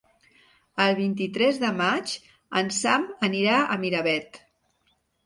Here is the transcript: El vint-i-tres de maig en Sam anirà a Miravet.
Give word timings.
El 0.85 0.93
vint-i-tres 0.99 1.59
de 1.63 1.69
maig 1.81 2.13
en 2.63 2.71
Sam 2.79 3.05
anirà 3.29 3.59
a 3.61 3.79
Miravet. 3.85 4.41